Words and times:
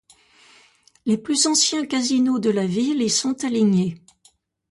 Les 1.05 1.15
plus 1.19 1.45
anciens 1.45 1.85
casinos 1.85 2.39
de 2.39 2.49
la 2.49 2.65
ville 2.65 3.03
y 3.03 3.09
sont 3.11 3.45
alignés. 3.45 4.01